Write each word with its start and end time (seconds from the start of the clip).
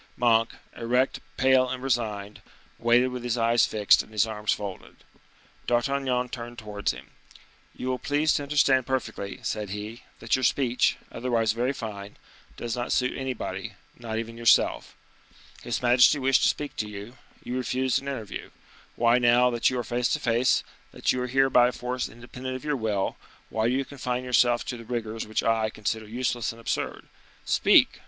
Monk, 0.17 0.53
erect, 0.75 1.19
pale, 1.37 1.69
and 1.69 1.83
resigned, 1.83 2.41
waited 2.79 3.09
with 3.09 3.23
his 3.23 3.37
eyes 3.37 3.67
fixed 3.67 4.01
and 4.01 4.11
his 4.11 4.25
arms 4.25 4.51
folded. 4.51 4.95
D'Artagnan 5.67 6.29
turned 6.29 6.57
towards 6.57 6.91
him. 6.91 7.11
"You 7.75 7.89
will 7.89 7.99
please 7.99 8.33
to 8.33 8.41
understand 8.41 8.87
perfectly," 8.87 9.41
said 9.43 9.69
he, 9.69 10.01
"that 10.17 10.35
your 10.35 10.41
speech, 10.41 10.97
otherwise 11.11 11.51
very 11.51 11.71
fine, 11.71 12.17
does 12.57 12.75
not 12.75 12.91
suit 12.91 13.15
anybody, 13.15 13.73
not 13.95 14.17
even 14.17 14.37
yourself. 14.39 14.95
His 15.61 15.83
majesty 15.83 16.17
wished 16.17 16.41
to 16.41 16.49
speak 16.49 16.75
to 16.77 16.89
you, 16.89 17.17
you 17.43 17.55
refused 17.55 18.01
an 18.01 18.07
interview; 18.07 18.49
why, 18.95 19.19
now 19.19 19.51
that 19.51 19.69
you 19.69 19.77
are 19.77 19.83
face 19.83 20.07
to 20.13 20.19
face, 20.19 20.63
that 20.93 21.13
you 21.13 21.21
are 21.21 21.27
here 21.27 21.51
by 21.51 21.67
a 21.67 21.71
force 21.71 22.09
independent 22.09 22.55
of 22.55 22.65
your 22.65 22.75
will, 22.75 23.17
why 23.51 23.67
do 23.67 23.73
you 23.75 23.85
confine 23.85 24.23
yourself 24.23 24.65
to 24.65 24.77
the 24.77 24.83
rigors 24.83 25.27
which 25.27 25.43
I 25.43 25.69
consider 25.69 26.07
useless 26.07 26.51
and 26.51 26.59
absurd? 26.59 27.05
Speak! 27.45 27.99